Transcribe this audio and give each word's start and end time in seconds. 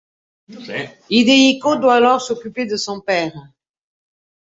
Hidehiko 1.11 1.75
doit 1.77 1.93
alors 1.97 2.19
s'occuper 2.23 2.65
de 2.65 2.75
son 2.75 3.01
père. 3.01 3.39